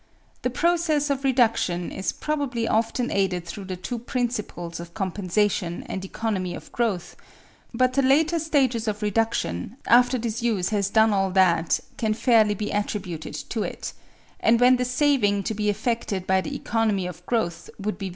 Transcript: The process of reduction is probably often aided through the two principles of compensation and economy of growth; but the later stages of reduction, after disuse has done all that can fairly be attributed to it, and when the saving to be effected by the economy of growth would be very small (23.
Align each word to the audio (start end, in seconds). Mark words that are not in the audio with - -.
The 0.41 0.49
process 0.49 1.11
of 1.11 1.23
reduction 1.23 1.91
is 1.91 2.11
probably 2.11 2.67
often 2.67 3.11
aided 3.11 3.45
through 3.45 3.65
the 3.65 3.75
two 3.77 3.99
principles 3.99 4.79
of 4.79 4.95
compensation 4.95 5.83
and 5.83 6.03
economy 6.03 6.55
of 6.55 6.71
growth; 6.71 7.15
but 7.71 7.93
the 7.93 8.01
later 8.01 8.39
stages 8.39 8.87
of 8.87 9.03
reduction, 9.03 9.77
after 9.85 10.17
disuse 10.17 10.69
has 10.69 10.89
done 10.89 11.13
all 11.13 11.29
that 11.29 11.79
can 11.97 12.15
fairly 12.15 12.55
be 12.55 12.71
attributed 12.71 13.35
to 13.51 13.61
it, 13.61 13.93
and 14.39 14.59
when 14.59 14.77
the 14.77 14.85
saving 14.85 15.43
to 15.43 15.53
be 15.53 15.69
effected 15.69 16.25
by 16.25 16.41
the 16.41 16.55
economy 16.55 17.05
of 17.05 17.23
growth 17.27 17.69
would 17.77 17.99
be 17.99 18.05
very 18.05 18.09
small 18.09 18.09
(23. 18.09 18.09